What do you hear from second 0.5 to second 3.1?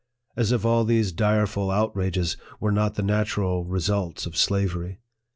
if all these direful outrages were not the